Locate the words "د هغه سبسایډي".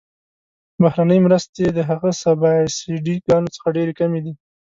1.71-3.15